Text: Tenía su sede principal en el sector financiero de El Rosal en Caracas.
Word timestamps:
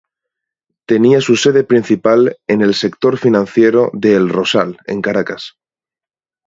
Tenía 0.87 1.21
su 1.21 1.35
sede 1.35 1.63
principal 1.63 2.35
en 2.47 2.61
el 2.63 2.73
sector 2.73 3.19
financiero 3.19 3.91
de 3.93 4.15
El 4.15 4.29
Rosal 4.29 4.79
en 4.87 4.99
Caracas. 5.03 5.59